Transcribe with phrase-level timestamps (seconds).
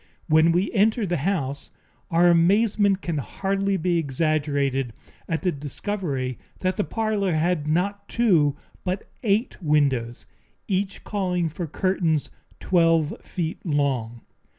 [0.27, 1.69] When we entered the house,
[2.09, 4.93] our amazement can hardly be exaggerated
[5.29, 10.25] at the discovery that the parlor had not two but eight windows,
[10.67, 14.21] each calling for curtains twelve feet long.